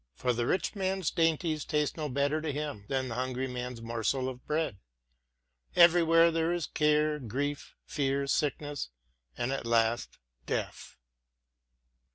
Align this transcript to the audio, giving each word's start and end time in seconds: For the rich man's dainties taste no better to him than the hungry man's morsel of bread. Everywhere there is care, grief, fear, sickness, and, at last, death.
For 0.15 0.33
the 0.33 0.47
rich 0.47 0.73
man's 0.75 1.11
dainties 1.11 1.63
taste 1.63 1.95
no 1.95 2.09
better 2.09 2.41
to 2.41 2.51
him 2.51 2.85
than 2.87 3.07
the 3.07 3.13
hungry 3.13 3.47
man's 3.47 3.83
morsel 3.83 4.29
of 4.29 4.43
bread. 4.47 4.79
Everywhere 5.75 6.31
there 6.31 6.51
is 6.51 6.65
care, 6.65 7.19
grief, 7.19 7.75
fear, 7.85 8.25
sickness, 8.25 8.89
and, 9.37 9.51
at 9.51 9.67
last, 9.67 10.17
death. 10.47 10.97